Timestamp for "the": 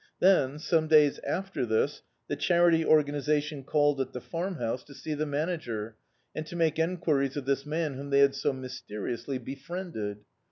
2.27-2.35, 4.13-4.19, 5.45-5.45